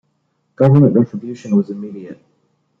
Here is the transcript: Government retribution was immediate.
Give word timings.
Government 0.55 0.95
retribution 0.95 1.55
was 1.55 1.69
immediate. 1.69 2.17